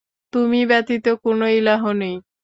[0.33, 2.15] তুমি ব্যতীত কোন ইলাহ নেই।